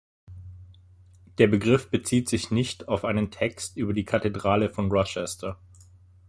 Der 1.37 1.45
Begriff 1.45 1.91
bezieht 1.91 2.27
sich 2.27 2.49
nicht 2.49 2.87
auf 2.87 3.05
einen 3.05 3.29
Text 3.29 3.77
über 3.77 3.93
die 3.93 4.03
Kathedrale 4.03 4.71
von 4.71 4.91
Rochester. 4.91 5.59